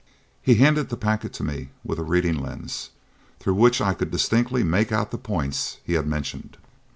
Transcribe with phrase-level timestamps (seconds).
[0.41, 2.89] He handed the packet to me with a reading lens,
[3.39, 6.57] through which I could distinctly make out the points he had mentioned.